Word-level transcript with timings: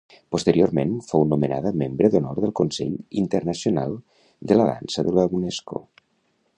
Posteriorment, 0.35 0.93
fou 1.09 1.25
nomenada 1.33 1.73
membre 1.81 2.09
d'Honor 2.15 2.41
del 2.45 2.55
Consell 2.61 2.97
Internacional 3.23 3.95
de 4.53 4.59
la 4.61 4.67
Dansa 4.75 5.09
de 5.11 5.19
la 5.21 5.29
Unesco. 5.41 5.89